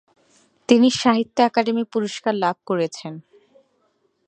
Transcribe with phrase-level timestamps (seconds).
[0.69, 3.13] তিনি 'সাহিত্য একাডেমি পুরস্কার' লাভ করেছেন।